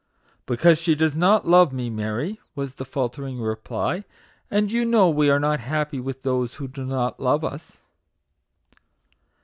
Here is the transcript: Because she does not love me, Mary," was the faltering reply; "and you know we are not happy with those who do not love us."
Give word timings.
Because 0.47 0.79
she 0.79 0.95
does 0.95 1.15
not 1.15 1.47
love 1.47 1.71
me, 1.71 1.87
Mary," 1.87 2.39
was 2.55 2.73
the 2.73 2.85
faltering 2.85 3.39
reply; 3.39 4.03
"and 4.49 4.71
you 4.71 4.83
know 4.83 5.11
we 5.11 5.29
are 5.29 5.39
not 5.39 5.59
happy 5.59 5.99
with 5.99 6.23
those 6.23 6.55
who 6.55 6.67
do 6.67 6.85
not 6.85 7.19
love 7.19 7.43
us." 7.43 7.83